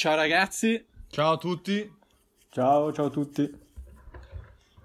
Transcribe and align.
Ciao 0.00 0.14
ragazzi, 0.14 0.86
Ciao 1.10 1.32
a 1.32 1.38
tutti. 1.38 1.92
Ciao, 2.50 2.92
ciao 2.92 3.06
a 3.06 3.10
tutti. 3.10 3.52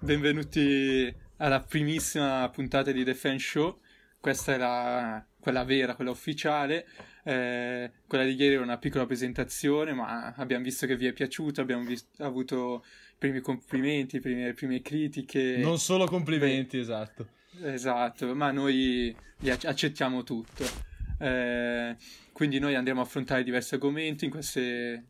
benvenuti 0.00 1.14
alla 1.36 1.60
primissima 1.60 2.50
puntata 2.52 2.90
di 2.90 3.04
The 3.04 3.14
Fan 3.14 3.38
Show. 3.38 3.78
Questa 4.18 4.54
è 4.54 4.58
la, 4.58 5.24
quella 5.38 5.62
vera, 5.62 5.94
quella 5.94 6.10
ufficiale. 6.10 6.84
Eh, 7.22 7.92
quella 8.08 8.24
di 8.24 8.34
ieri 8.34 8.54
era 8.54 8.64
una 8.64 8.78
piccola 8.78 9.06
presentazione, 9.06 9.92
ma 9.92 10.34
abbiamo 10.36 10.64
visto 10.64 10.84
che 10.84 10.96
vi 10.96 11.06
è 11.06 11.12
piaciuto, 11.12 11.60
abbiamo 11.60 11.84
vis- 11.84 12.08
avuto 12.18 12.84
i 13.12 13.16
primi 13.16 13.38
complimenti, 13.38 14.16
le 14.16 14.20
prime, 14.20 14.52
prime 14.52 14.82
critiche. 14.82 15.58
Non 15.58 15.78
solo 15.78 16.06
complimenti, 16.06 16.76
esatto. 16.76 17.28
Esatto, 17.62 18.34
ma 18.34 18.50
noi 18.50 19.14
li 19.38 19.50
ac- 19.50 19.66
accettiamo 19.66 20.24
tutto. 20.24 20.64
Eh, 21.20 21.96
quindi 22.32 22.58
noi 22.58 22.74
andremo 22.74 23.00
a 23.00 23.04
affrontare 23.04 23.44
diversi 23.44 23.74
argomenti 23.74 24.24
in 24.24 24.30
queste, 24.32 25.04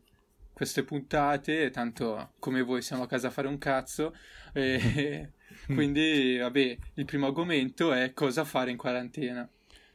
queste 0.55 0.83
puntate, 0.83 1.69
tanto 1.69 2.31
come 2.39 2.61
voi 2.61 2.81
siamo 2.81 3.03
a 3.03 3.07
casa 3.07 3.27
a 3.27 3.31
fare 3.31 3.49
un 3.49 3.57
cazzo. 3.57 4.15
E 4.53 5.33
quindi, 5.67 6.37
vabbè, 6.37 6.77
il 6.93 7.05
primo 7.05 7.27
argomento 7.27 7.91
è 7.91 8.13
cosa 8.13 8.45
fare 8.45 8.71
in 8.71 8.77
quarantena. 8.77 9.47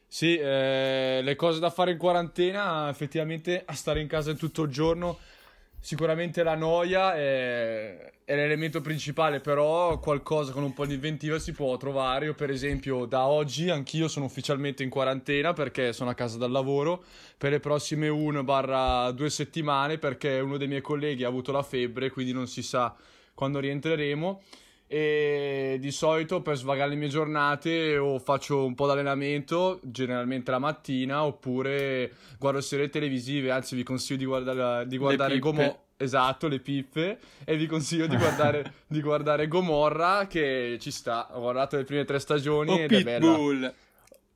Sì, 0.07 0.37
eh, 0.37 1.21
le 1.23 1.35
cose 1.35 1.61
da 1.61 1.71
fare 1.71 1.93
in 1.93 1.97
quarantena, 1.97 2.91
effettivamente 2.91 3.63
a 3.65 3.73
stare 3.73 4.03
in 4.03 4.07
casa 4.07 4.35
tutto 4.35 4.65
il 4.65 4.71
giorno, 4.71 5.19
sicuramente 5.81 6.43
la 6.43 6.55
noia 6.55 7.15
è, 7.15 8.13
è 8.25 8.35
l'elemento 8.37 8.81
principale, 8.81 9.41
però 9.41 9.99
qualcosa 9.99 10.53
con 10.53 10.63
un 10.63 10.73
po' 10.73 10.87
di 10.87 10.95
inventiva 10.95 11.39
si 11.39 11.53
può 11.53 11.77
trovare. 11.77 12.27
Io, 12.27 12.35
per 12.35 12.51
esempio, 12.51 13.07
da 13.07 13.27
oggi 13.27 13.71
anch'io 13.71 14.07
sono 14.07 14.27
ufficialmente 14.27 14.83
in 14.83 14.91
quarantena 14.91 15.53
perché 15.53 15.93
sono 15.93 16.11
a 16.11 16.15
casa 16.15 16.39
dal 16.39 16.51
lavoro 16.51 17.03
per 17.37 17.51
le 17.51 17.61
prossime 17.61 18.09
1-2 18.09 19.27
settimane 19.27 19.99
perché 19.99 20.39
uno 20.39 20.57
dei 20.57 20.69
miei 20.69 20.83
colleghi 20.83 21.25
ha 21.25 21.29
avuto 21.29 21.51
la 21.51 21.63
febbre, 21.63 22.11
quindi 22.11 22.33
non 22.33 22.47
si 22.47 22.63
sa 22.63 22.95
quando 23.35 23.59
rientreremo. 23.59 24.43
E 24.93 25.77
di 25.79 25.93
solito 25.93 26.43
per 26.43 26.57
svagare 26.57 26.91
le 26.91 26.97
mie 26.97 27.07
giornate 27.07 27.97
o 27.97 28.19
faccio 28.19 28.65
un 28.65 28.75
po' 28.75 28.87
di 28.87 28.91
allenamento, 28.91 29.79
generalmente 29.85 30.51
la 30.51 30.59
mattina, 30.59 31.25
oppure 31.25 32.11
guardo 32.41 32.61
serie 32.61 32.89
televisive, 32.89 33.53
anzi 33.53 33.77
vi 33.77 33.85
consiglio 33.85 34.19
di 34.19 34.25
guardare, 34.25 34.89
di 34.89 34.99
guardare 34.99 35.35
pippe. 35.35 35.41
Gomo- 35.45 35.83
Esatto, 35.97 36.49
le 36.49 36.59
pippe. 36.59 37.19
E 37.45 37.57
vi 37.57 37.67
consiglio 37.67 38.09
di 38.09 38.17
guardare, 38.17 38.73
di 38.89 39.01
guardare 39.01 39.47
Gomorra, 39.47 40.27
che 40.27 40.77
ci 40.81 40.91
sta. 40.91 41.29
Ho 41.37 41.41
guardato 41.41 41.77
le 41.77 41.85
prime 41.85 42.05
tre 42.05 42.19
stagioni 42.19 42.73
O 42.73 42.79
ed 42.79 42.91
è 42.91 43.03
bella. 43.03 43.73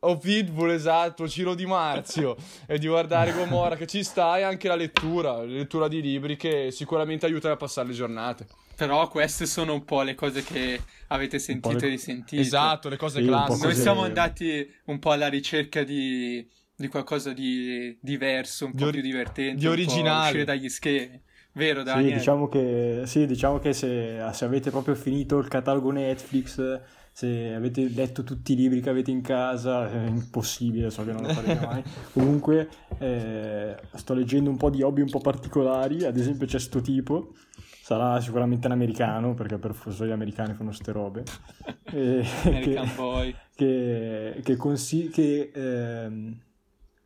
Pitbull. 0.04 0.10
O 0.10 0.18
Pitbull, 0.18 0.70
esatto, 0.70 1.28
Ciro 1.28 1.54
Di 1.54 1.66
Marzio. 1.66 2.36
e 2.66 2.78
di 2.78 2.86
guardare 2.86 3.32
Gomorra, 3.32 3.76
che 3.76 3.86
ci 3.86 4.02
sta, 4.02 4.38
e 4.38 4.42
anche 4.42 4.68
la 4.68 4.76
lettura, 4.76 5.36
la 5.38 5.44
lettura 5.44 5.88
di 5.88 6.00
libri, 6.00 6.36
che 6.36 6.70
sicuramente 6.70 7.26
aiuta 7.26 7.50
a 7.50 7.56
passare 7.56 7.88
le 7.88 7.94
giornate. 7.94 8.46
Però 8.76 9.06
queste 9.08 9.46
sono 9.46 9.72
un 9.72 9.84
po' 9.84 10.02
le 10.02 10.14
cose 10.14 10.42
che 10.42 10.80
avete 11.08 11.38
sentito 11.38 11.84
e 11.84 11.88
risentito. 11.88 12.42
Esatto, 12.42 12.88
le 12.88 12.96
cose 12.96 13.20
Sì, 13.20 13.26
classiche. 13.26 13.66
Noi 13.66 13.76
siamo 13.76 14.02
andati 14.02 14.68
un 14.86 14.98
po' 14.98 15.12
alla 15.12 15.28
ricerca 15.28 15.84
di, 15.84 16.44
di 16.74 16.88
qualcosa 16.88 17.32
di 17.32 17.96
diverso, 18.00 18.66
un 18.66 18.72
Di 18.72 18.78
po' 18.78 18.84
ori- 18.86 19.00
più 19.00 19.02
divertente, 19.02 19.56
di 19.60 19.66
originale. 19.68 20.24
uscire 20.26 20.44
dagli 20.44 20.68
schemi. 20.68 21.22
Vero, 21.52 21.80
Sì, 21.80 21.84
Daniel? 21.84 22.18
diciamo 22.18 22.48
che, 22.48 23.02
sì, 23.04 23.26
diciamo 23.26 23.60
che 23.60 23.72
se, 23.72 24.18
se 24.32 24.44
avete 24.44 24.70
proprio 24.70 24.96
finito 24.96 25.38
il 25.38 25.46
catalogo 25.46 25.92
Netflix, 25.92 26.80
se 27.16 27.54
avete 27.54 27.88
letto 27.90 28.24
tutti 28.24 28.54
i 28.54 28.56
libri 28.56 28.80
che 28.80 28.90
avete 28.90 29.12
in 29.12 29.20
casa, 29.20 29.88
è 29.88 30.04
impossibile, 30.04 30.90
so 30.90 31.04
che 31.04 31.12
non 31.12 31.22
lo 31.22 31.28
farete 31.28 31.64
mai. 31.64 31.82
Comunque, 32.12 32.68
eh, 32.98 33.76
sto 33.94 34.14
leggendo 34.14 34.50
un 34.50 34.56
po' 34.56 34.68
di 34.68 34.82
hobby 34.82 35.00
un 35.00 35.10
po' 35.10 35.20
particolari, 35.20 36.04
ad 36.04 36.16
esempio 36.16 36.44
c'è 36.48 36.58
sto 36.58 36.80
tipo, 36.80 37.34
sarà 37.82 38.20
sicuramente 38.20 38.66
un 38.66 38.72
americano, 38.72 39.32
perché 39.34 39.58
per 39.58 39.74
forza 39.74 40.04
gli 40.04 40.10
americani 40.10 40.54
fanno 40.54 40.72
ste 40.72 40.90
robe. 40.90 41.22
E- 41.94 42.26
American 42.46 42.84
che- 42.86 42.92
Boy. 42.96 43.34
che, 43.54 44.40
che, 44.42 44.56
consi- 44.56 45.10
che, 45.10 45.52
ehm, 45.54 46.36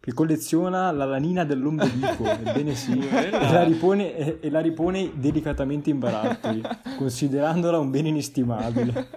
che 0.00 0.12
colleziona 0.14 0.90
la 0.90 1.04
lanina 1.04 1.44
dell'ombelico, 1.44 2.24
ebbene 2.32 2.74
sì, 2.74 2.98
e 2.98 3.30
la 3.30 3.62
ripone, 3.64 4.16
e, 4.16 4.38
e 4.40 4.48
la 4.48 4.60
ripone 4.60 5.10
delicatamente 5.16 5.90
in 5.90 5.98
barattoli, 5.98 6.62
considerandola 6.96 7.78
un 7.78 7.90
bene 7.90 8.08
inestimabile. 8.08 9.08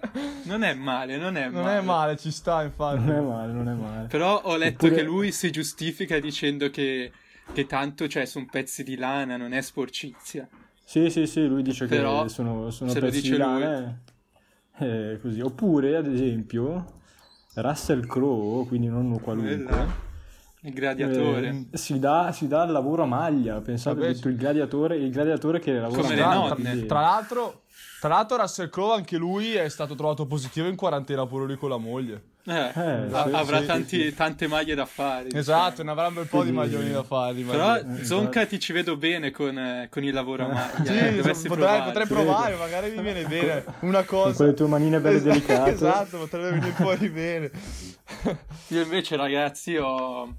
Non 0.51 0.63
è 0.63 0.73
male, 0.73 1.17
non 1.17 1.37
è 1.37 1.47
Non 1.49 1.63
male. 1.63 1.77
è 1.77 1.81
male, 1.81 2.17
ci 2.17 2.29
sta, 2.31 2.61
infatti. 2.63 2.99
Non 3.05 3.15
è 3.15 3.19
male, 3.21 3.53
non 3.53 3.67
è 3.69 3.73
male. 3.73 4.07
Però 4.07 4.41
ho 4.43 4.55
letto 4.57 4.85
Oppure- 4.87 4.95
che 5.01 5.03
lui 5.07 5.31
si 5.31 5.49
giustifica 5.49 6.19
dicendo 6.19 6.69
che, 6.69 7.11
che 7.53 7.65
tanto, 7.65 8.07
cioè, 8.07 8.25
sono 8.25 8.47
pezzi 8.51 8.83
di 8.83 8.97
lana, 8.97 9.37
non 9.37 9.53
è 9.53 9.61
sporcizia. 9.61 10.47
Sì, 10.83 11.09
sì, 11.09 11.25
sì, 11.25 11.47
lui 11.47 11.61
dice 11.61 11.85
Però, 11.85 12.23
che 12.23 12.29
sono, 12.29 12.69
sono 12.69 12.91
pezzi 12.91 13.21
dice 13.21 13.21
di 13.21 13.37
lui- 13.37 13.61
lana, 13.61 13.99
eh, 14.79 15.19
così. 15.21 15.39
Oppure, 15.39 15.95
ad 15.95 16.07
esempio, 16.07 16.99
Russell 17.55 18.05
Crowe, 18.05 18.67
quindi 18.67 18.87
non 18.87 19.19
qualunque, 19.21 19.55
Quella. 19.63 20.09
Il 20.63 20.73
gladiatore. 20.73 21.65
eh, 21.71 21.77
si, 21.77 21.97
dà, 21.97 22.31
si 22.31 22.47
dà 22.47 22.63
il 22.65 22.71
lavoro 22.71 23.03
a 23.03 23.07
maglia. 23.07 23.59
Pensate, 23.61 23.99
Vabbè, 23.99 24.13
detto 24.13 24.27
il 24.27 24.35
gladiatore, 24.37 24.95
il 24.97 25.11
gladiatore 25.11 25.59
che 25.59 25.73
lavora 25.73 26.01
Come 26.01 26.13
a 26.13 26.15
le 26.15 26.55
maglia. 26.55 26.85
Tra 26.85 26.99
l'altro, 27.01 27.61
tra 27.99 28.09
l'altro, 28.09 28.37
Russell 28.37 28.69
Crowe, 28.69 28.93
anche 28.95 29.17
lui 29.17 29.53
è 29.53 29.67
stato 29.69 29.95
trovato 29.95 30.25
positivo 30.27 30.67
in 30.67 30.75
quarantena 30.75 31.25
pure 31.25 31.45
lui 31.45 31.55
con 31.57 31.69
la 31.69 31.77
moglie. 31.77 32.23
Eh, 32.43 32.53
Eh, 32.53 33.07
sì, 33.09 33.15
avrà 33.33 33.59
sì, 33.59 33.65
tanti- 33.65 34.13
tante 34.15 34.47
maglie 34.47 34.73
da 34.75 34.85
fare. 34.85 35.29
Esatto, 35.31 35.83
ne 35.83 35.91
avrà 35.91 36.07
un 36.07 36.13
bel 36.15 36.27
po' 36.27 36.43
di 36.43 36.51
maglioni 36.51 36.91
da 36.91 37.03
fare. 37.03 37.33
di 37.35 37.43
Però 37.43 37.67
maglioni. 37.67 38.03
Zonka 38.03 38.45
ti 38.45 38.59
ci 38.59 38.71
vedo 38.73 38.97
bene 38.97 39.29
con, 39.31 39.57
eh, 39.57 39.87
con 39.91 40.03
il 40.03 40.13
lavoro 40.13 40.45
a 40.45 40.47
maglia. 40.47 40.83
Sì, 40.85 40.97
eh, 40.97 41.21
potrei, 41.21 41.47
provare. 41.47 41.83
potrei 41.83 42.05
Sì. 42.05 42.13
provare, 42.13 42.55
magari 42.55 42.91
mi 42.95 43.01
viene 43.01 43.23
bene 43.25 43.63
una 43.81 44.03
Con 44.03 44.23
cosa. 44.23 44.35
quelle 44.35 44.53
tue 44.53 44.67
manine 44.67 44.99
belle 44.99 45.17
Esatto, 45.17 45.29
delicate. 45.33 45.71
Esatto, 45.71 46.17
potrebbe 46.19 46.49
venire 46.51 46.71
fuori 46.71 47.09
bene. 47.09 47.51
Io 48.69 48.81
invece, 48.81 49.15
ragazzi, 49.15 49.77
ho, 49.77 50.35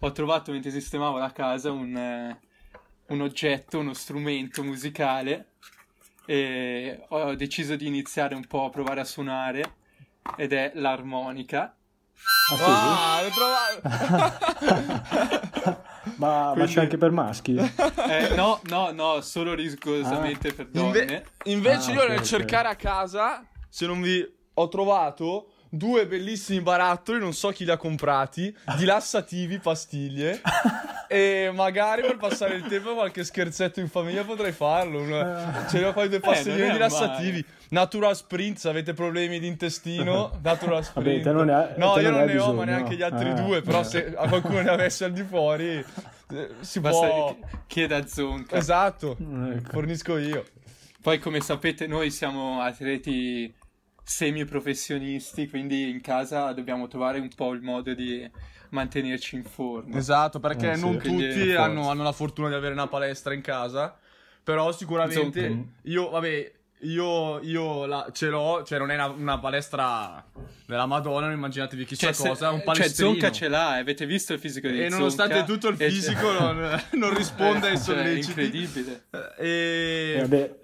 ho 0.00 0.12
trovato 0.12 0.52
mentre 0.52 0.70
sistemavo 0.70 1.18
la 1.18 1.32
casa 1.32 1.70
un, 1.70 1.96
eh, 1.96 2.38
un 3.06 3.20
oggetto, 3.20 3.78
uno 3.78 3.94
strumento 3.94 4.62
musicale 4.62 5.52
e 6.26 7.04
ho 7.08 7.34
deciso 7.34 7.76
di 7.76 7.86
iniziare 7.86 8.34
un 8.34 8.46
po' 8.46 8.64
a 8.64 8.70
provare 8.70 9.00
a 9.00 9.04
suonare 9.04 9.74
ed 10.36 10.52
è 10.52 10.72
l'armonica. 10.74 11.76
Ah, 12.50 12.56
sì? 12.56 12.62
Ah, 12.62 13.22
l'ho 13.22 13.30
trovato. 13.30 14.74
Ma, 16.16 16.54
ma 16.54 16.64
c'è 16.66 16.80
anche 16.80 16.96
per 16.96 17.10
maschi? 17.10 17.56
Eh, 17.56 18.34
no, 18.34 18.60
no, 18.68 18.90
no, 18.92 19.20
solo 19.20 19.54
riscosamente 19.54 20.52
per 20.52 20.66
donne. 20.68 20.98
Inve- 21.00 21.26
invece 21.44 21.90
Ah, 21.90 21.94
io 21.94 22.02
ok, 22.02 22.08
nel 22.08 22.18
ok. 22.20 22.24
cercare 22.24 22.68
a 22.68 22.76
casa, 22.76 23.44
se 23.68 23.86
non 23.86 24.00
vi 24.00 24.26
ho 24.54 24.68
trovato 24.68 25.52
due 25.76 26.06
bellissimi 26.06 26.60
barattoli, 26.60 27.18
non 27.18 27.32
so 27.32 27.50
chi 27.50 27.64
li 27.64 27.70
ha 27.70 27.76
comprati, 27.76 28.54
di 28.76 28.84
lassativi, 28.86 29.58
pastiglie. 29.58 30.40
e 31.08 31.50
magari 31.54 32.02
per 32.02 32.16
passare 32.16 32.54
il 32.56 32.64
tempo 32.66 32.94
qualche 32.94 33.22
scherzetto 33.24 33.80
in 33.80 33.88
famiglia 33.88 34.24
potrei 34.24 34.52
farlo. 34.52 35.00
Una... 35.00 35.66
Ce 35.68 35.78
li 35.78 35.84
ho 35.84 35.92
poi 35.92 36.08
due 36.08 36.20
pastiglioni 36.20 36.60
non 36.62 36.70
è 36.70 36.72
di 36.72 36.78
lassativi. 36.78 37.44
Natural 37.68 38.14
Sprint, 38.16 38.58
se 38.58 38.68
avete 38.68 38.92
problemi 38.92 39.38
di 39.40 39.46
intestino, 39.48 40.38
Natural 40.42 40.84
Sprint. 40.84 41.22
te 41.24 41.32
non 41.32 41.48
hai- 41.50 41.70
no, 41.76 41.98
io 41.98 42.10
non 42.10 42.20
ne 42.20 42.26
ne 42.26 42.32
hai 42.32 42.38
ho, 42.38 42.46
ma 42.46 42.50
bisogno. 42.52 42.64
neanche 42.64 42.94
gli 42.94 43.02
altri 43.02 43.28
Ah, 43.30 43.34
due. 43.34 43.60
Però 43.62 43.80
eh. 43.80 43.84
se 43.84 44.14
a 44.16 44.28
qualcuno 44.28 44.60
ne 44.62 44.70
avesse 44.70 45.04
al 45.04 45.12
di 45.12 45.22
fuori, 45.24 45.84
eh, 46.32 46.48
si 46.60 46.78
Basta 46.80 47.06
può... 47.08 47.36
chieda 47.66 47.96
a 47.96 48.06
Zonka. 48.06 48.56
Esatto, 48.56 49.16
Ecco. 49.18 49.70
fornisco 49.72 50.16
io. 50.16 50.44
Poi, 51.02 51.18
come 51.18 51.40
sapete, 51.40 51.86
noi 51.86 52.10
siamo 52.10 52.60
atleti 52.62 53.52
semi-professionisti, 54.08 55.48
quindi 55.48 55.90
in 55.90 56.00
casa 56.00 56.52
dobbiamo 56.52 56.86
trovare 56.88 57.18
un 57.18 57.28
po' 57.34 57.52
il 57.52 57.60
modo 57.62 57.92
di 57.94 58.28
mantenerci 58.70 59.36
in 59.36 59.44
forma. 59.44 59.96
Esatto, 59.96 60.38
perché 60.40 60.72
Eh, 60.72 60.76
sì. 60.76 60.80
non 60.80 60.98
Quindi, 60.98 61.28
tutti 61.32 61.52
hanno, 61.54 61.90
hanno 61.90 62.02
la 62.02 62.12
fortuna 62.12 62.48
di 62.48 62.54
avere 62.54 62.72
una 62.72 62.86
palestra 62.86 63.34
in 63.34 63.40
casa. 63.40 63.96
Però 64.42 64.70
sicuramente 64.72 65.48
Zonk. 65.48 65.64
io, 65.82 66.08
vabbè, 66.10 66.52
io, 66.82 67.40
io 67.42 67.84
la- 67.86 68.08
ce 68.12 68.28
l'ho, 68.28 68.62
cioè 68.64 68.78
non 68.78 68.92
è 68.92 68.94
una, 68.94 69.06
una 69.08 69.38
palestra 69.40 70.24
della 70.66 70.86
Madonna, 70.86 71.26
non 71.26 71.34
immaginatevi 71.34 71.84
chissà 71.84 72.12
Cioè, 72.12 72.28
cosa, 72.28 72.46
è 72.46 72.50
un 72.52 72.56
cioè, 72.58 72.64
palestrino. 72.64 73.10
Zonka 73.10 73.32
ce 73.32 73.48
l'ha, 73.48 73.70
avete 73.70 74.06
visto 74.06 74.32
il 74.34 74.38
fisico 74.38 74.68
di 74.68 74.78
e 74.78 74.82
Zonka? 74.82 74.96
nonostante 74.98 75.44
tutto 75.44 75.66
il 75.68 75.76
E- 75.82 75.90
fisico 75.90 76.30
non, 76.30 76.80
non 76.92 77.12
risponde 77.16 77.68
ai 77.68 77.74
Eh, 77.74 77.76
cioè, 77.80 77.96
è 77.96 77.98
solleciti. 78.22 78.28
incredibile. 78.40 79.04
E... 79.36 80.14
Eh, 80.16 80.20
vabbè, 80.20 80.58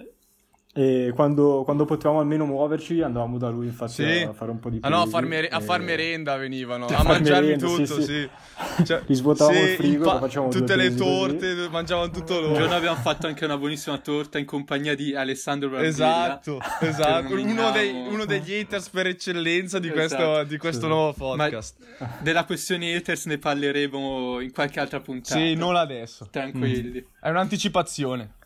E 0.75 1.13
quando, 1.15 1.65
quando 1.65 1.85
potevamo 1.85 2.21
almeno 2.21 2.47
muoverci 2.47 3.03
andavamo 3.03 3.37
da 3.37 3.51
lui 3.51 3.67
infatti 3.67 3.93
Sì. 3.93 4.23
a 4.23 4.33
fare 4.33 4.51
un 4.51 4.59
po' 4.59 4.71
di 4.71 4.79
Ah 4.81 4.89
no, 4.89 4.97
a 4.97 5.01
pesi 5.01 5.11
far, 5.11 5.25
mere- 5.27 5.49
a 5.49 5.61
far 5.61 5.81
merenda 5.83 6.35
venivano, 6.37 6.87
A 6.89 6.97
a 6.97 7.03
mangiarmi 7.03 7.49
merenda, 7.49 7.69
sì, 7.69 7.85
tutto, 7.85 8.01
sì. 8.01 8.03
sì. 8.05 8.31
Cioè, 8.87 9.03
Gli 9.05 9.13
svuotavamo 9.15 9.61
il 9.61 9.69
frigo, 9.77 10.05
pa- 10.19 10.27
tutte 10.49 10.77
le 10.77 10.85
pesi 10.85 10.97
così. 10.97 11.11
torte, 11.11 11.69
mangiavano 11.71 12.11
tutto 12.11 12.37
Un 12.37 12.43
loro. 12.45 12.55
giorno 12.55 12.75
abbiamo 12.75 12.97
fatto 12.97 13.27
anche 13.27 13.45
una 13.45 13.59
buonissima 13.59 13.99
torta 13.99 14.39
in 14.39 14.47
compagnia 14.47 14.95
di 14.95 15.15
Alessandro 15.15 15.69
Brambilla. 15.69 15.91
Esatto, 15.91 16.59
esatto. 16.81 17.35
Uno 17.35 17.71
dei, 17.71 17.91
uno 18.09 18.25
degli 18.25 18.55
haters 18.55 18.89
per 18.89 19.09
eccellenza 19.09 19.79
di 19.79 19.89
Esatto. 19.95 19.99
questo, 20.25 20.45
di 20.45 20.57
questo 20.57 20.81
Sì. 20.83 20.87
nuovo 20.89 21.35
Ma 21.35 21.45
podcast. 21.45 21.77
della 22.21 22.45
questione 22.47 22.95
haters 22.95 23.27
ne 23.27 23.37
parleremo 23.37 24.41
in 24.41 24.51
qualche 24.53 24.81
altra 24.81 25.01
puntata. 25.01 25.39
Sì, 25.39 25.55
non 25.55 25.77
adesso. 25.77 26.29
Tranquilli. 26.31 27.05
È 27.21 27.29
un'anticipazione. 27.29 28.37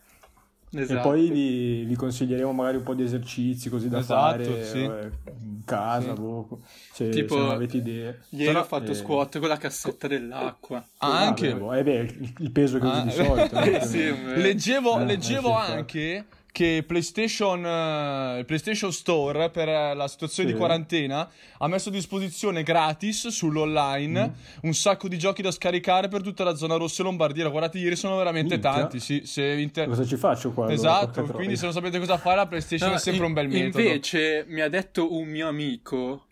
Esatto. 0.69 0.99
E 0.99 1.01
poi 1.01 1.29
vi, 1.29 1.83
vi 1.85 1.95
consiglieremo 1.95 2.51
magari 2.51 2.77
un 2.77 2.83
po' 2.83 2.93
di 2.93 3.03
esercizi 3.03 3.69
così 3.69 3.87
da 3.87 3.99
Esatto, 3.99 4.43
fare 4.43 4.65
sì. 4.65 4.83
eh, 4.83 5.11
in 5.41 5.61
casa, 5.63 6.13
Sì. 6.13 6.19
boh, 6.21 6.59
se, 6.91 7.09
Tipo- 7.09 7.35
se 7.35 7.39
non 7.39 7.49
avete 7.51 7.77
idee. 7.77 8.19
Ieri 8.29 8.45
Però- 8.47 8.59
ho 8.59 8.63
fatto 8.65 8.91
eh, 8.91 8.95
squat 8.95 9.39
con 9.39 9.47
la 9.47 9.57
cassetta 9.57 10.07
dell'acqua. 10.07 10.85
Ah, 10.97 11.19
anche. 11.27 11.51
Ah, 11.51 11.55
beh, 11.55 11.77
eh 11.79 11.83
beh, 11.83 12.15
il, 12.39 12.51
peso 12.51 12.79
che 12.79 12.85
Ah, 12.85 13.03
usi 13.03 13.03
di 13.17 13.25
solito. 13.25 13.55
no? 13.59 13.61
Eh, 13.65 13.81
sì. 13.85 14.13
Leggevo, 14.35 14.99
Eh, 14.99 15.05
leggevo 15.05 15.61
eh, 15.61 15.65
sì, 15.65 15.71
anche 15.71 16.25
che 16.57 16.83
PlayStation, 16.87 17.63
eh, 17.63 18.39
il 18.39 18.45
PlayStation 18.45 18.91
Store 18.91 19.51
per 19.51 19.69
eh, 19.69 19.93
la 19.93 20.07
situazione 20.07 20.49
Sì. 20.49 20.55
di 20.55 20.59
quarantena 20.59 21.29
ha 21.59 21.67
messo 21.67 21.89
a 21.89 21.91
disposizione 21.91 22.63
gratis 22.63 23.27
sull'online 23.27 24.27
Mm. 24.27 24.33
un 24.63 24.73
sacco 24.73 25.07
di 25.07 25.19
giochi 25.19 25.43
da 25.43 25.51
scaricare 25.51 26.07
per 26.07 26.23
tutta 26.23 26.43
la 26.43 26.55
zona 26.55 26.75
rossa 26.75 27.03
e 27.03 27.05
Lombardia. 27.05 27.47
Guardate, 27.49 27.77
ieri 27.77 27.95
sono 27.95 28.17
veramente 28.17 28.55
Minchia. 28.55 28.71
tanti. 28.73 28.99
Sì, 28.99 29.21
se 29.23 29.43
inter- 29.45 29.87
Cosa 29.87 30.03
ci 30.03 30.15
faccio 30.17 30.51
qua? 30.51 30.71
Esatto, 30.71 31.21
quindi 31.25 31.55
se 31.57 31.65
non 31.65 31.73
sapete 31.73 31.99
cosa 31.99 32.17
fare, 32.17 32.37
la 32.37 32.47
PlayStation 32.47 32.89
No, 32.89 32.95
è 32.95 32.99
sempre 32.99 33.21
in- 33.21 33.27
un 33.27 33.33
bel 33.33 33.47
metodo. 33.49 33.79
Invece 33.83 34.45
mi 34.47 34.61
ha 34.61 34.67
detto 34.67 35.13
un 35.13 35.27
mio 35.27 35.47
amico, 35.47 36.25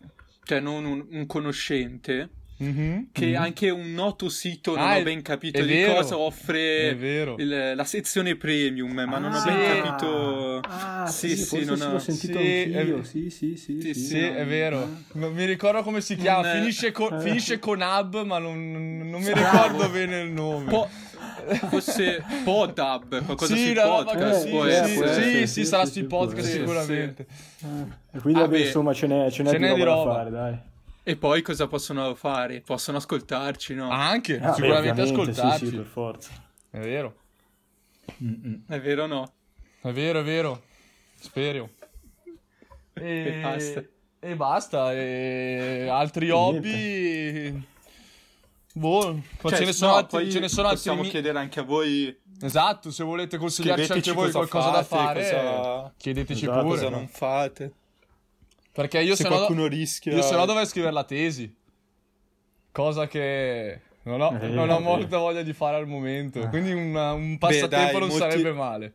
cioè 0.43 0.59
non 0.59 0.85
un, 0.85 1.05
un 1.11 1.25
conoscente, 1.27 2.29
Mhm. 2.57 3.07
che 3.11 3.35
anche 3.35 3.69
un 3.69 3.91
noto 3.93 4.29
sito, 4.29 4.75
non 4.77 4.87
Ah, 4.87 4.97
ho 4.97 5.03
ben 5.03 5.21
capito 5.21 5.61
di 5.61 5.73
vero. 5.73 5.95
cosa, 5.95 6.17
offre 6.17 6.87
il- 7.37 7.73
la 7.75 7.83
sezione 7.83 8.35
premium, 8.37 8.93
ma 8.93 9.17
non 9.17 9.33
ho 9.33 9.37
Ah, 9.37 9.43
ben 9.43 9.81
capito. 9.81 10.59
Ah, 10.61 11.05
Sì, 11.07 11.35
sì, 11.35 11.43
sì, 11.43 11.65
non 11.65 11.77
sì, 11.77 11.83
ho- 11.83 11.99
sentito 11.99 12.39
sì, 12.39 12.71
anch'io. 12.75 12.99
è- 13.01 13.03
Sì, 13.03 13.29
sì, 13.29 13.55
sì. 13.57 13.81
Sì, 13.81 13.93
sì. 13.93 14.05
Sì, 14.05 14.19
no. 14.21 14.35
è 14.35 14.45
vero. 14.45 14.89
Non 15.13 15.33
mi 15.33 15.43
ricordo 15.45 15.81
come 15.83 15.99
si 16.01 16.15
chiama. 16.15 16.49
Un- 16.53 16.59
Finisce, 16.59 16.91
con, 16.91 17.13
eh. 17.13 17.19
finisce 17.21 17.59
con 17.59 17.81
Hub, 17.81 18.23
ma 18.23 18.37
non, 18.37 19.09
non 19.09 19.21
mi 19.21 19.33
ricordo 19.33 19.89
bene 19.89 20.21
il 20.21 20.31
nome. 20.31 20.69
Po- 20.69 20.87
fosse 21.69 22.23
Podab, 22.43 23.23
qualcosa 23.25 23.53
sì, 23.55 23.65
sui 23.65 23.73
podcast, 23.75 24.43
sì, 24.43 24.49
può 24.49 24.65
sì, 24.65 24.71
sì, 24.71 24.95
sì, 24.95 25.21
sì, 25.23 25.47
sì, 25.47 25.65
sarà 25.65 25.85
sì, 25.85 25.91
sui 25.91 26.01
sì, 26.01 26.07
podcast 26.07 26.49
sicuramente. 26.49 27.25
E 28.13 28.19
quindi 28.19 28.39
Vabbè. 28.39 28.51
vabbè, 28.53 28.57
insomma 28.59 28.93
ce 28.93 29.07
n'è, 29.07 29.29
ce 29.29 29.43
n'è, 29.43 29.49
Ce 29.49 29.57
di, 29.57 29.63
n'è 29.63 29.69
roba 29.69 29.75
di 29.77 29.83
da 29.85 29.93
roba. 29.93 30.13
fare, 30.13 30.29
dai. 30.31 30.57
E 31.07 31.15
poi 31.17 31.41
cosa 31.43 31.67
possono 31.67 32.15
fare? 32.15 32.61
Possono 32.61 32.97
ascoltarci, 32.97 33.75
no? 33.75 33.89
Anche, 33.89 34.37
Ah, 34.39 34.49
beh, 34.49 34.53
sicuramente 34.55 35.01
ovviamente, 35.01 35.01
ascoltarci. 35.31 35.65
Sì, 35.65 35.71
sì, 35.71 35.75
per 35.77 35.85
forza. 35.85 36.31
È 36.69 36.79
vero, 36.79 37.15
Mm-mm. 38.23 38.61
È 38.67 38.79
vero 38.79 39.03
o 39.03 39.07
no? 39.07 39.33
è 39.81 39.91
vero, 39.91 40.19
è 40.19 40.23
vero. 40.23 40.63
Spero. 41.19 41.69
E, 42.93 43.03
E 43.03 43.39
basta. 43.41 43.83
E 44.19 44.35
basta. 44.35 44.93
E 44.93 45.87
altri 45.89 46.29
hobby. 46.31 47.63
Boh, 48.73 49.13
ma 49.13 49.21
Cioè, 49.49 49.57
ce 49.59 49.65
ne 49.65 49.73
sono 49.73 49.91
no, 49.91 49.97
altri. 49.97 50.31
Ce 50.31 50.39
ne 50.39 50.47
sono 50.49 50.67
altri. 50.67 50.77
possiamo 50.83 51.01
mi- 51.03 51.09
chiedere 51.09 51.37
anche 51.39 51.59
a 51.59 51.63
voi 51.63 52.19
Esatto, 52.41 52.91
se 52.91 53.03
volete 53.03 53.37
consigliarci 53.37 53.91
anche 53.93 54.11
voi 54.11 54.25
cosa 54.31 54.37
qualcosa 54.39 54.69
da 54.71 54.83
fate, 54.83 55.21
fare, 55.23 55.45
cosa- 55.55 55.93
chiedeteci 55.97 56.43
Esatto, 56.43 56.61
pure. 56.65 56.75
cosa 56.75 56.89
non 56.89 57.07
fate. 57.07 57.73
Perché 58.75 58.99
io 59.01 59.15
Se 59.15 59.23
se, 59.23 59.29
no, 59.29 59.35
qualcuno 59.35 59.67
rischia 59.67 60.13
io 60.13 60.21
se 60.21 60.35
no 60.35 60.45
dovrei 60.45 60.65
scrivere 60.65 60.91
la 60.91 61.05
tesi. 61.05 61.55
Cosa 62.71 63.07
che 63.07 63.81
non 64.03 64.19
ho, 64.19 64.37
Eh, 64.37 64.49
non 64.49 64.69
ho 64.69 64.79
molta 64.79 65.17
voglia 65.17 65.41
di 65.43 65.53
fare 65.53 65.77
al 65.77 65.87
momento. 65.87 66.41
Eh. 66.41 66.49
Quindi 66.49 66.73
un, 66.73 66.93
un 66.93 67.31
Beh, 67.33 67.37
passatempo 67.37 67.69
dai, 67.69 67.91
non 67.99 68.09
molti- 68.09 68.17
sarebbe 68.17 68.51
male. 68.51 68.93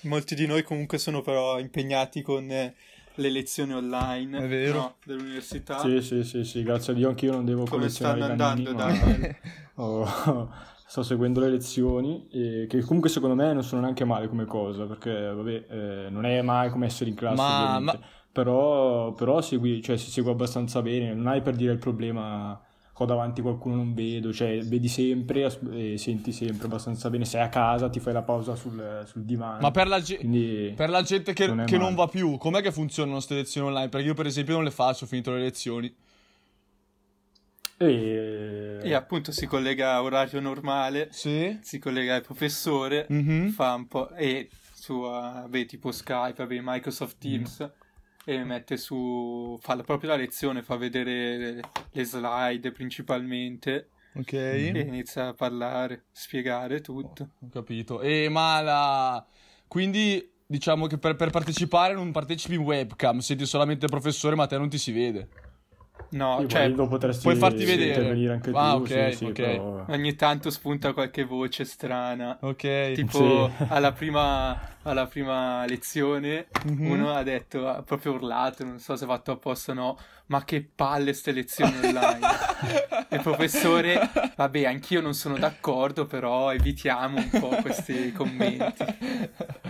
Molti 0.00 0.34
di 0.34 0.46
noi 0.46 0.64
comunque 0.64 0.98
sono 0.98 1.22
però 1.22 1.60
impegnati 1.60 2.20
con 2.22 2.50
eh, 2.50 2.74
le 3.14 3.30
lezioni 3.30 3.72
online 3.74 4.42
È 4.42 4.48
vero. 4.48 4.76
no, 4.76 4.96
dell'università. 5.04 5.78
Sì, 5.78 6.02
sì, 6.02 6.24
sì, 6.24 6.44
sì, 6.44 6.64
grazie 6.64 6.92
a 6.92 6.96
Dio 6.96 7.08
anch'io 7.08 7.30
non 7.30 7.44
devo 7.44 7.62
Ah. 7.62 7.68
Come 7.68 7.76
collezionare 7.82 8.22
stanno 8.24 8.32
andando, 8.32 8.74
ma 8.74 8.84
dai? 8.90 9.36
ho- 9.76 10.50
sto 10.84 11.04
seguendo 11.04 11.38
le 11.38 11.48
lezioni 11.50 12.26
e 12.32 12.66
che 12.68 12.80
comunque 12.80 13.08
secondo 13.08 13.36
me 13.36 13.52
non 13.52 13.62
sono 13.62 13.82
neanche 13.82 14.04
male 14.04 14.26
come 14.26 14.44
cosa, 14.46 14.84
perché 14.86 15.12
vabbè, 15.32 15.64
eh, 15.70 16.10
non 16.10 16.26
è 16.26 16.42
mai 16.42 16.68
come 16.70 16.86
essere 16.86 17.08
in 17.08 17.14
classe 17.16 17.36
Ma- 17.36 17.76
ovviamente. 17.76 18.06
Però, 18.32 19.12
però 19.12 19.40
segui, 19.42 19.82
cioè, 19.82 19.96
si 19.98 20.10
segue 20.10 20.30
abbastanza 20.32 20.80
bene, 20.80 21.12
non 21.12 21.26
hai 21.26 21.42
per 21.42 21.54
dire 21.54 21.72
il 21.72 21.78
problema 21.78 22.58
ho 22.94 23.04
davanti 23.04 23.42
qualcuno 23.42 23.74
non 23.74 23.94
vedo, 23.94 24.32
cioè 24.32 24.60
vedi 24.62 24.86
sempre 24.86 25.44
as- 25.44 25.58
e 25.72 25.98
senti 25.98 26.30
sempre 26.30 26.66
abbastanza 26.66 27.10
bene, 27.10 27.24
sei 27.24 27.40
a 27.42 27.48
casa 27.48 27.88
ti 27.90 27.98
fai 27.98 28.12
la 28.12 28.22
pausa 28.22 28.54
sul, 28.54 29.02
sul 29.06 29.24
divano. 29.24 29.58
Ma 29.60 29.70
per 29.72 29.88
la, 29.88 30.00
ge- 30.00 30.18
Quindi 30.18 30.72
per 30.76 30.88
la 30.88 31.02
gente 31.02 31.32
che, 31.32 31.48
Non 31.48 31.66
che 31.66 31.76
non 31.78 31.94
va 31.96 32.06
più, 32.06 32.36
com'è 32.38 32.62
che 32.62 32.70
funzionano 32.70 33.14
queste 33.16 33.34
lezioni 33.34 33.66
online? 33.66 33.88
Perché 33.88 34.06
io 34.06 34.14
per 34.14 34.26
esempio 34.26 34.54
non 34.54 34.62
le 34.64 34.70
faccio, 34.70 35.04
ho 35.04 35.08
finito 35.08 35.32
le 35.32 35.40
lezioni. 35.40 35.92
e... 37.78 38.78
E 38.82 38.94
appunto 38.94 39.32
si 39.32 39.46
collega 39.46 39.94
a 39.94 40.02
orario 40.02 40.40
normale, 40.40 41.08
Sì? 41.10 41.58
si 41.60 41.78
collega 41.78 42.14
al 42.16 42.22
professore, 42.22 43.06
Mhm. 43.08 43.48
fa 43.50 43.74
un 43.74 43.86
po' 43.88 44.10
e 44.14 44.48
su 44.74 44.94
uh, 44.94 45.48
beh, 45.48 45.66
tipo 45.66 45.90
Skype, 45.92 46.34
vabbè, 46.36 46.60
Microsoft 46.62 47.16
Teams 47.18 47.70
e 48.24 48.44
mette 48.44 48.76
su 48.76 49.58
fa 49.60 49.76
proprio 49.82 50.10
la 50.10 50.16
lezione, 50.16 50.62
fa 50.62 50.76
vedere 50.76 51.60
le, 51.90 52.04
slide 52.04 52.72
principalmente 52.72 53.88
Ok. 54.14 54.32
e 54.32 54.84
inizia 54.86 55.28
a 55.28 55.34
parlare, 55.34 56.04
spiegare 56.12 56.80
tutto. 56.80 57.30
Ho 57.40 57.48
capito. 57.48 58.00
E 58.00 58.28
ma 58.28 58.60
la... 58.60 59.26
Quindi 59.66 60.30
diciamo 60.46 60.86
che 60.86 60.98
per, 60.98 61.16
per 61.16 61.30
partecipare 61.30 61.94
non 61.94 62.12
partecipi 62.12 62.54
in 62.54 62.60
webcam, 62.60 63.18
siete 63.18 63.46
solamente 63.46 63.86
professore 63.86 64.36
ma 64.36 64.44
a 64.44 64.46
te 64.46 64.58
non 64.58 64.68
ti 64.68 64.78
si 64.78 64.92
vede. 64.92 65.28
No, 66.12 66.40
Sì, 66.40 66.48
cioè 66.48 66.70
potresti 66.72 67.22
puoi 67.22 67.36
farti 67.36 67.64
vedere. 67.64 67.88
intervenire 67.88 68.32
anche 68.34 68.50
Ah, 68.52 68.74
tu, 68.74 68.82
ok, 68.82 68.88
sì, 69.10 69.16
sì, 69.16 69.24
ok. 69.24 69.32
però- 69.32 69.84
ogni 69.88 70.14
tanto 70.14 70.50
spunta 70.50 70.92
qualche 70.92 71.24
voce 71.24 71.64
strana. 71.64 72.36
Ok. 72.42 72.92
Tipo 72.92 73.50
Sì. 73.56 73.64
alla, 73.68 73.92
prima, 73.92 74.58
alla 74.82 75.06
prima 75.06 75.64
lezione 75.64 76.48
Mhm. 76.66 76.90
uno 76.90 77.12
ha 77.14 77.22
detto, 77.22 77.66
ha 77.66 77.82
proprio 77.82 78.12
urlato, 78.12 78.62
non 78.64 78.78
so 78.78 78.94
se 78.94 79.04
ha 79.04 79.06
fatto 79.06 79.32
apposta 79.32 79.72
o 79.72 79.74
no, 79.74 79.98
ma 80.26 80.44
che 80.44 80.62
palle 80.74 81.14
ste 81.14 81.32
lezioni 81.32 81.74
online. 81.78 82.20
Il 83.08 83.20
professore, 83.22 84.10
vabbè, 84.36 84.64
anch'io 84.66 85.00
non 85.00 85.14
sono 85.14 85.38
d'accordo, 85.38 86.06
però 86.06 86.52
evitiamo 86.52 87.16
un 87.16 87.30
po' 87.30 87.56
questi 87.62 88.12
commenti. 88.12 88.84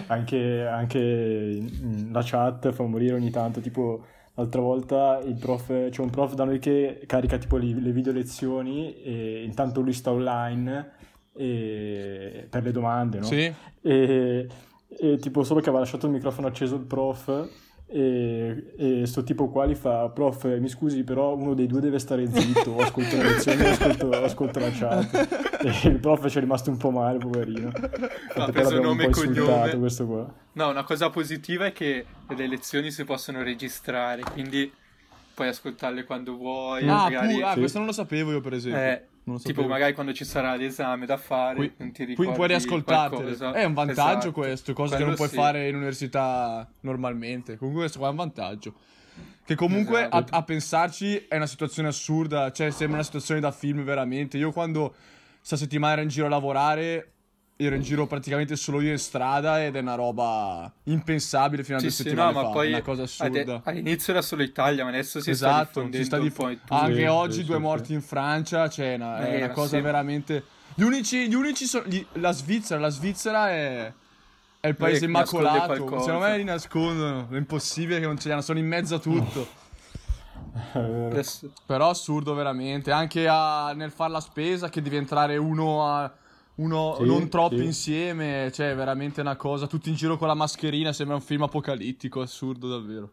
Anche, 0.08 0.66
anche 0.66 1.62
la 2.10 2.22
chat 2.24 2.72
fa 2.72 2.82
morire 2.84 3.14
ogni 3.14 3.30
tanto, 3.30 3.60
tipo 3.60 4.06
l'altra 4.34 4.60
volta 4.60 5.20
il 5.24 5.34
prof, 5.34 5.88
c'è 5.90 6.00
un 6.00 6.10
prof 6.10 6.34
da 6.34 6.44
noi 6.44 6.58
che 6.58 7.02
carica 7.06 7.38
tipo 7.38 7.56
le, 7.56 7.74
le 7.78 7.92
video 7.92 8.12
lezioni 8.12 9.00
e 9.02 9.44
intanto 9.44 9.80
lui 9.80 9.92
sta 9.92 10.10
online 10.10 10.90
e- 11.34 12.46
per 12.48 12.62
le 12.62 12.72
domande, 12.72 13.18
no? 13.18 13.24
Sì. 13.24 13.52
E, 13.82 14.48
e 14.88 15.16
tipo 15.18 15.42
solo 15.42 15.60
che 15.60 15.66
aveva 15.68 15.82
lasciato 15.82 16.06
il 16.06 16.12
microfono 16.12 16.46
acceso 16.46 16.76
il 16.76 16.84
prof 16.84 17.48
e, 17.86 18.74
e 18.76 19.06
sto 19.06 19.22
tipo 19.22 19.50
qua 19.50 19.66
gli 19.66 19.74
fa 19.74 20.08
prof 20.08 20.44
mi 20.58 20.68
scusi 20.68 21.04
però 21.04 21.34
uno 21.36 21.52
dei 21.52 21.66
due 21.66 21.80
deve 21.80 21.98
stare 21.98 22.26
zitto 22.26 22.70
o 22.70 22.78
ascolto 22.78 23.16
le 23.16 23.22
lezioni 23.22 23.62
o 23.62 23.68
ascolto, 23.68 24.10
ascolto 24.10 24.58
la 24.58 24.70
chat 24.70 25.50
il 25.84 25.98
prof 26.00 26.28
ci 26.28 26.38
è 26.38 26.40
rimasto 26.40 26.70
un 26.70 26.76
po' 26.76 26.90
male 26.90 27.18
poverino 27.18 27.70
Ha 28.34 28.50
preso 28.50 28.80
nome 28.80 29.08
po' 29.08 29.22
e 29.22 29.26
cognome. 29.26 29.78
questo 29.78 30.06
qua 30.06 30.32
No, 30.54 30.68
una 30.68 30.84
cosa 30.84 31.08
positiva 31.10 31.66
è 31.66 31.72
che 31.72 32.04
le 32.28 32.46
lezioni 32.46 32.90
si 32.90 33.04
possono 33.04 33.42
registrare, 33.42 34.22
quindi 34.32 34.70
puoi 35.34 35.48
ascoltarle 35.48 36.04
quando 36.04 36.36
vuoi. 36.36 36.82
Ah, 36.86 37.04
magari, 37.04 37.34
pu- 37.38 37.42
ah, 37.44 37.52
sì. 37.54 37.58
questo 37.60 37.78
non 37.78 37.86
lo 37.86 37.92
sapevo 37.94 38.32
io 38.32 38.40
per 38.42 38.52
esempio. 38.52 38.80
eh, 38.82 39.06
Non 39.24 39.36
lo 39.36 39.42
tipo 39.42 39.66
magari 39.66 39.94
quando 39.94 40.12
ci 40.12 40.26
sarà 40.26 40.54
l'esame 40.56 41.06
da 41.06 41.16
fare, 41.16 41.54
Qui- 41.56 41.72
non 41.78 41.90
ti 41.92 42.04
ricordi 42.04 42.32
puoi 42.32 42.48
riascoltartele. 42.48 43.22
qualcosa. 43.36 43.52
È 43.52 43.64
un 43.64 43.72
vantaggio 43.72 44.10
Esatto. 44.18 44.32
questo, 44.32 44.72
cosa 44.74 44.96
che 44.96 45.04
non 45.04 45.14
puoi 45.14 45.28
sì. 45.28 45.34
fare 45.36 45.68
in 45.68 45.74
università 45.76 46.68
normalmente. 46.80 47.56
Comunque 47.56 47.82
questo 47.82 47.98
qua 47.98 48.08
è 48.08 48.10
un 48.10 48.16
vantaggio. 48.16 48.74
Che 49.44 49.54
comunque 49.54 50.02
a, 50.02 50.06
Esatto. 50.18 50.34
a 50.36 50.42
pensarci 50.42 51.24
è 51.28 51.36
una 51.36 51.46
situazione 51.46 51.88
assurda, 51.88 52.52
cioè 52.52 52.70
sembra 52.70 52.96
una 52.98 53.04
situazione 53.06 53.40
da 53.40 53.50
film 53.52 53.82
veramente. 53.84 54.36
Io 54.36 54.52
quando 54.52 54.94
sta 55.42 55.56
settimana 55.56 55.94
ero 55.94 56.02
in 56.02 56.08
giro 56.08 56.26
a 56.26 56.28
lavorare, 56.30 57.08
ero 57.56 57.74
in 57.74 57.82
giro 57.82 58.06
praticamente 58.06 58.56
solo 58.56 58.80
io 58.80 58.92
in 58.92 58.98
strada 58.98 59.62
ed 59.64 59.76
è 59.76 59.80
una 59.80 59.94
roba 59.94 60.72
impensabile 60.84 61.62
fino 61.64 61.76
a 61.76 61.80
Sì, 61.80 61.86
due 61.86 61.94
sì, 61.94 62.02
settimane 62.04 62.32
no, 62.32 62.38
ma 62.40 62.46
fa, 62.46 62.52
poi 62.52 62.68
una 62.68 62.82
cosa 62.82 63.02
assurda. 63.02 63.60
all'inizio 63.64 64.12
era 64.12 64.22
solo 64.22 64.42
Italia, 64.42 64.84
ma 64.84 64.90
adesso 64.90 65.20
si 65.20 65.34
sta 65.34 65.48
esatto, 65.48 65.64
diffondendo 65.64 65.96
si 65.98 66.04
sta 66.04 66.16
un 66.16 66.22
diff- 66.22 66.36
po' 66.36 66.48
in 66.48 66.60
tutto. 66.60 66.74
Anche 66.74 66.96
Sì, 66.96 67.02
oggi 67.04 67.32
sì, 67.34 67.44
due 67.44 67.56
sì, 67.56 67.60
morti 67.62 67.92
in 67.92 68.00
Francia, 68.00 68.68
cioè 68.68 68.92
è 68.92 68.94
una, 68.96 69.18
è 69.20 69.34
Eh, 69.34 69.36
una 69.36 69.50
cosa 69.50 69.76
sì. 69.76 69.82
veramente... 69.82 70.42
Gli 70.74 70.82
unici, 70.82 71.28
gli 71.28 71.34
unici 71.34 71.66
sono... 71.66 71.84
gli- 71.86 72.04
La 72.14 72.32
Svizzera, 72.32 72.80
la 72.80 72.88
Svizzera 72.88 73.50
è... 73.50 73.92
È 74.60 74.68
il 74.68 74.76
paese 74.76 75.06
nasconde 75.08 75.48
immacolato. 75.48 75.98
Secondo 76.00 76.18
me 76.20 76.36
li 76.36 76.44
nascondono. 76.44 77.28
È 77.30 77.36
impossibile 77.36 77.98
che 77.98 78.06
non 78.06 78.16
ce 78.16 78.28
l'hanno, 78.28 78.42
sono 78.42 78.60
in 78.60 78.66
mezzo 78.66 78.94
a 78.94 78.98
tutto. 79.00 79.46
Però 81.66 81.88
assurdo 81.90 82.34
veramente. 82.34 82.90
Anche 82.90 83.26
a- 83.28 83.72
nel 83.74 83.90
fare 83.90 84.12
la 84.12 84.20
spesa 84.20 84.68
che 84.68 84.82
devi 84.82 84.96
entrare 84.96 85.36
uno 85.36 85.86
a. 85.86 86.12
Uno 86.54 86.96
Sì, 86.98 87.04
non 87.06 87.30
troppi 87.30 87.56
sì. 87.56 87.64
insieme, 87.64 88.50
cioè 88.52 88.74
veramente 88.74 89.22
una 89.22 89.36
cosa. 89.36 89.66
Tutti 89.66 89.88
in 89.88 89.94
giro 89.94 90.18
con 90.18 90.28
la 90.28 90.34
mascherina, 90.34 90.92
sembra 90.92 91.16
un 91.16 91.22
film 91.22 91.42
apocalittico, 91.42 92.20
assurdo 92.20 92.68
davvero. 92.68 93.12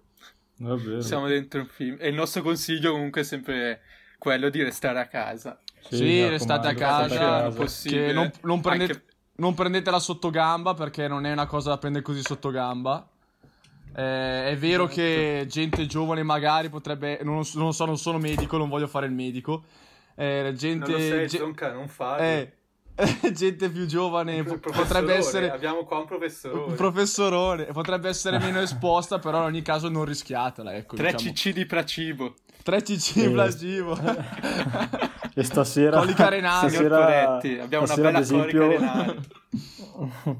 È 0.60 0.64
vero. 0.64 1.02
Siamo 1.02 1.26
dentro 1.28 1.62
un 1.62 1.68
film. 1.68 1.96
E 2.00 2.10
il 2.10 2.16
nostro 2.16 2.42
consiglio 2.42 2.92
comunque 2.92 3.22
è 3.22 3.24
sempre 3.24 3.80
quello 4.18 4.50
di 4.50 4.62
restare 4.62 5.00
a 5.00 5.08
casa. 5.08 5.58
Sì, 5.90 6.04
mi 6.04 6.28
restate 6.28 6.68
a 6.68 6.74
casa, 6.74 7.46
a 7.46 7.50
casa. 7.52 8.12
non, 8.12 8.30
non 8.42 8.60
prendete, 8.60 8.92
Anche- 8.92 9.06
non 9.38 9.54
prendetela 9.54 10.00
sotto 10.00 10.30
gamba 10.30 10.74
perché 10.74 11.08
non 11.08 11.26
è 11.26 11.32
una 11.32 11.48
cosa 11.48 11.70
da 11.70 11.78
prendere 11.78 12.04
così 12.04 12.22
sotto 12.22 12.50
gamba. 12.52 13.08
Eh, 13.96 14.50
è 14.52 14.58
vero 14.58 14.86
che 14.88 15.46
gente 15.50 15.86
giovane 15.86 16.24
magari 16.24 16.70
potrebbe, 16.70 17.20
non, 17.24 17.38
lo 17.38 17.44
so- 17.44 17.60
non 17.60 17.74
so, 17.74 17.86
non 17.86 17.98
sono 17.98 18.18
medico, 18.18 18.58
non 18.58 18.70
voglio 18.70 18.88
fare 18.88 19.06
il 19.08 19.12
medico. 19.12 19.64
Eh, 20.16 20.54
gente, 20.56 20.92
Non 20.92 21.00
lo 21.00 21.06
sei, 21.08 21.28
ge- 21.28 21.38
Zonka, 21.38 21.72
non 21.72 21.88
farlo. 21.88 22.24
eh, 22.24 22.54
gente 23.34 23.70
più 23.70 23.86
giovane 23.86 24.44
potrebbe 24.44 25.14
essere 25.16 25.50
Abbiamo 25.50 25.86
qua 25.86 26.00
un 26.00 26.06
professore. 26.06 26.60
un 26.60 26.76
professorone, 26.76 27.64
potrebbe 27.66 28.10
essere 28.10 28.38
meno 28.40 28.60
esposta, 28.60 29.20
però 29.20 29.40
in 29.40 29.44
ogni 29.46 29.62
caso 29.62 29.88
non 29.90 30.04
rischiatela. 30.06 30.74
Ecco, 30.76 30.96
3 30.98 31.12
diciamo. 31.14 31.32
cc 31.34 31.50
di 31.54 31.66
placebo. 31.66 32.34
3 32.62 32.82
cc 32.82 32.98
Sì. 33.00 33.30
placebo. 33.32 33.98
E 35.40 35.44
stasera... 35.44 36.00
Colica 36.00 36.28
renale. 36.28 36.72
Coretti, 36.72 37.60
abbiamo 37.60 37.86
una 37.86 37.94
stasera, 37.94 38.08
bella 38.08 38.18
ad 38.18 38.24
esempio- 38.24 38.60
corica 38.68 38.80
renale. 38.80 39.18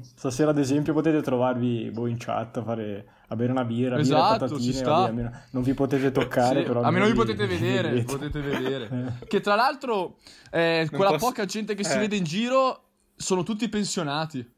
Stasera 0.16 0.50
ad 0.50 0.58
esempio 0.58 0.92
potete 0.94 1.20
trovarvi 1.20 1.90
voi 1.90 2.10
in 2.10 2.16
chat 2.18 2.56
a 2.58 2.62
fare 2.62 3.06
a 3.28 3.36
bere 3.36 3.52
una 3.52 3.64
birra, 3.64 3.96
birra 3.96 4.00
Esatto, 4.00 4.38
patatine, 4.46 4.60
ci 4.60 4.72
sta. 4.72 4.90
vabbè, 4.90 5.30
non 5.50 5.62
vi 5.62 5.74
potete 5.74 6.10
toccare, 6.10 6.60
Sì, 6.60 6.66
però 6.66 6.80
a 6.82 6.90
meno 6.90 7.04
vi 7.04 7.10
almeno 7.12 7.24
potete 7.32 7.46
vedere, 7.46 7.88
vedete. 7.90 8.12
potete 8.12 8.40
vedere. 8.40 8.88
Eh. 9.20 9.26
Che 9.26 9.40
tra 9.40 9.54
l'altro, 9.54 10.16
eh, 10.50 10.88
quella 10.90 11.10
posso- 11.10 11.26
poca 11.26 11.44
gente 11.44 11.74
che 11.74 11.84
si 11.84 11.96
eh. 11.96 12.00
vede 12.00 12.16
in 12.16 12.24
giro 12.24 12.84
sono 13.14 13.42
tutti 13.42 13.68
pensionati. 13.68 14.48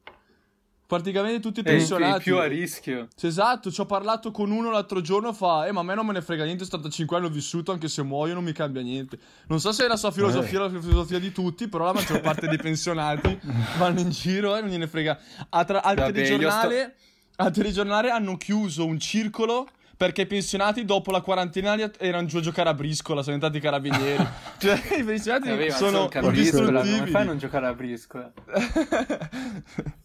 Praticamente 0.92 1.40
tutti 1.40 1.60
E 1.60 1.62
pensionati. 1.62 2.22
più 2.24 2.36
a 2.36 2.44
rischio. 2.44 3.08
Sì, 3.16 3.26
Esatto, 3.26 3.70
ci 3.72 3.80
ho 3.80 3.86
parlato 3.86 4.30
con 4.30 4.50
uno 4.50 4.70
l'altro 4.70 5.00
giorno 5.00 5.32
fa, 5.32 5.64
eh 5.66 5.72
ma 5.72 5.80
a 5.80 5.82
me 5.82 5.94
non 5.94 6.04
me 6.04 6.12
ne 6.12 6.20
frega 6.20 6.44
niente, 6.44 6.64
75 6.64 7.16
anni 7.16 7.24
ho 7.24 7.30
vissuto, 7.30 7.72
anche 7.72 7.88
se 7.88 8.02
muoio 8.02 8.34
non 8.34 8.44
mi 8.44 8.52
cambia 8.52 8.82
niente. 8.82 9.18
Non 9.46 9.58
so 9.58 9.72
se 9.72 9.86
è 9.86 9.88
la 9.88 9.96
sua 9.96 10.10
filosofia 10.10 10.60
o 10.60 10.68
la 10.68 10.80
filosofia 10.80 11.18
di 11.18 11.32
tutti, 11.32 11.66
però 11.66 11.86
la 11.86 11.94
maggior 11.94 12.20
parte 12.20 12.46
dei 12.46 12.58
pensionati 12.58 13.40
vanno 13.78 14.00
in 14.00 14.10
giro 14.10 14.54
e 14.54 14.60
non 14.60 14.68
gliene 14.68 14.86
frega. 14.86 15.18
A 15.48 15.64
tra- 15.64 15.82
al, 15.82 15.96
Vabbè, 15.96 16.12
telegiornale, 16.12 16.96
al 17.36 17.50
telegiornale 17.52 18.10
hanno 18.10 18.36
chiuso 18.36 18.84
un 18.84 18.98
circolo 18.98 19.66
perché 19.96 20.22
i 20.22 20.26
pensionati 20.26 20.84
dopo 20.84 21.10
la 21.10 21.22
quarantena 21.22 21.74
erano 21.96 22.26
giù 22.26 22.36
a 22.36 22.40
giocare 22.42 22.68
a 22.68 22.74
briscola, 22.74 23.22
sono 23.22 23.36
entrati 23.36 23.56
i 23.56 23.60
carabinieri. 23.60 24.26
cioè 24.60 24.78
i 24.98 25.04
pensionati 25.04 25.48
Vabbè, 25.48 25.68
ma 25.70 25.74
sono 25.74 25.98
Zonka, 26.00 26.20
briscola, 26.20 26.80
Come 26.80 27.06
fai 27.06 27.22
a 27.22 27.24
non 27.24 27.38
giocare 27.38 27.66
a 27.66 27.72
briscola? 27.72 28.30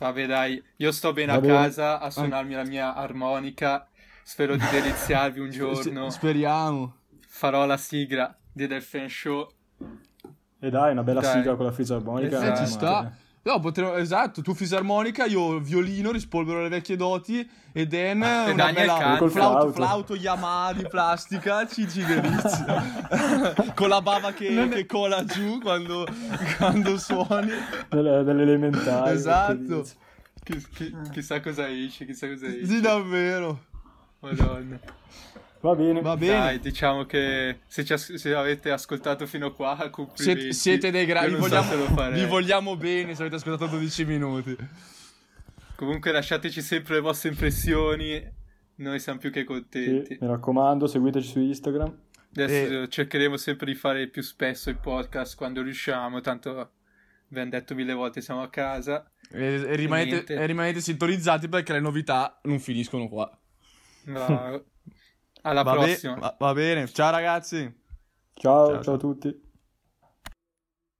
Vabbè 0.00 0.26
dai, 0.26 0.62
io 0.76 0.92
sto 0.92 1.12
bene 1.12 1.32
a 1.32 1.34
Va 1.34 1.40
bene. 1.42 1.52
casa 1.52 2.00
a 2.00 2.08
suonarmi 2.10 2.54
la 2.54 2.64
mia 2.64 2.94
armonica. 2.94 3.86
Spero 4.22 4.56
di 4.56 4.64
deliziarvi 4.70 5.40
un 5.40 5.50
giorno. 5.52 6.08
Speriamo. 6.08 6.96
Farò 7.28 7.66
la 7.66 7.76
sigla 7.76 8.34
di 8.50 8.66
Del 8.66 8.80
Fan 8.82 9.08
Show. 9.10 9.46
E 10.58 10.70
dai, 10.70 10.92
una 10.92 11.02
bella 11.02 11.20
Dai. 11.20 11.32
sigla 11.34 11.54
con 11.54 11.66
la 11.66 11.72
fisarmonica. 11.72 12.36
Esatto. 12.38 12.60
Eh, 12.62 12.64
ci 12.64 12.70
sta. 12.72 13.12
No, 13.42 13.58
potremmo, 13.58 13.94
esatto, 13.96 14.42
tu 14.42 14.52
fisarmonica, 14.52 15.24
io 15.24 15.58
violino, 15.60 16.10
rispolvero 16.10 16.60
le 16.62 16.68
vecchie 16.68 16.94
doti 16.96 17.48
e 17.72 17.86
Dan 17.86 18.18
una 18.18 18.52
Daniel 18.52 18.74
bella 18.74 18.98
canta. 18.98 19.18
Col 19.18 19.30
flauto, 19.30 19.58
flauto. 19.58 19.72
flauto 19.72 20.14
Yamaha 20.14 20.72
di 20.74 20.86
plastica, 20.86 21.66
ci 21.66 21.88
ci 21.88 22.04
delizia. 22.04 23.72
Con 23.74 23.88
la 23.88 24.02
bava 24.02 24.32
che, 24.32 24.68
che 24.70 24.84
cola 24.84 25.24
giù 25.24 25.58
quando, 25.58 26.06
quando 26.58 26.98
suoni. 26.98 27.50
Delle, 27.88 28.24
delle 28.24 28.42
elementari. 28.42 29.14
Esatto. 29.14 29.86
Chi- 30.44 30.66
chi- 30.74 30.94
chissà 31.10 31.40
cosa 31.40 31.66
esce, 31.66 32.04
chissà 32.04 32.28
cosa 32.28 32.46
esce. 32.46 32.66
Sì, 32.66 32.80
davvero. 32.80 33.64
Madonna. 34.20 34.78
Va 35.60 35.74
bene. 35.74 36.00
Va 36.00 36.16
bene. 36.16 36.32
Dai, 36.38 36.58
diciamo 36.60 37.04
che 37.04 37.58
se, 37.66 37.84
ci 37.84 37.92
as- 37.92 38.14
se 38.14 38.34
avete 38.34 38.70
ascoltato 38.70 39.26
fino 39.26 39.52
qua, 39.52 39.76
complimenti. 39.90 40.22
Siete, 40.40 40.52
siete 40.52 40.90
dei 40.90 41.04
grandi, 41.04 41.34
vi, 41.34 41.42
so 41.48 42.10
vi 42.12 42.24
vogliamo 42.24 42.76
bene 42.76 43.14
se 43.14 43.20
avete 43.22 43.36
ascoltato 43.36 43.70
12 43.70 44.04
minuti. 44.06 44.56
Comunque 45.76 46.12
lasciateci 46.12 46.60
sempre 46.62 46.94
le 46.94 47.00
vostre 47.00 47.30
impressioni, 47.30 48.22
noi 48.76 48.98
siamo 49.00 49.18
più 49.18 49.30
che 49.30 49.40
Sì, 49.40 49.46
contenti. 49.46 50.18
mi 50.20 50.26
raccomando, 50.26 50.86
seguiteci 50.86 51.28
su 51.28 51.40
Instagram. 51.40 51.94
Adesso 52.32 52.86
cercheremo 52.88 53.36
sempre 53.36 53.66
di 53.66 53.74
fare 53.74 54.06
più 54.08 54.22
spesso 54.22 54.70
i 54.70 54.74
podcast 54.76 55.36
quando 55.36 55.62
riusciamo, 55.62 56.20
tanto 56.20 56.70
abbiamo 57.30 57.50
detto 57.50 57.74
mille 57.74 57.92
volte 57.92 58.20
siamo 58.20 58.42
a 58.42 58.48
casa. 58.48 59.10
E, 59.32 59.54
e 59.54 59.74
rimanete, 59.76 60.34
e 60.34 60.46
rimanete 60.46 60.80
sintonizzati 60.80 61.48
perché 61.48 61.72
le 61.72 61.80
novità 61.80 62.38
non 62.44 62.60
finiscono 62.60 63.08
qua. 63.08 63.30
Ma- 64.04 64.58
Alla 65.42 65.62
Va, 65.62 65.72
be- 65.72 65.78
prossima. 65.78 66.14
va- 66.16 66.36
va 66.38 66.52
bene, 66.52 66.86
ciao 66.88 67.10
ragazzi. 67.10 67.78
Ciao, 68.34 68.66
Ciao, 68.66 68.72
ciao 68.74 68.82
ciao. 68.82 68.94
a 68.94 68.98
tutti. 68.98 69.49